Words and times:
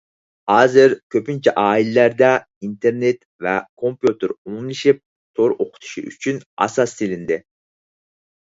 ھازىر 0.51 0.93
كۆپىنچە 1.15 1.51
ئائىلىلەردە 1.63 2.29
ئىنتېرنېت 2.67 3.21
ۋە 3.47 3.53
كومپيۇتېر 3.83 4.33
ئومۇملىشىپ، 4.39 5.03
تور 5.41 5.55
ئوقۇتۇشى 5.59 6.05
ئۈچۈن 6.13 6.41
ئاساس 6.67 6.97
سېلىندى. 7.03 7.39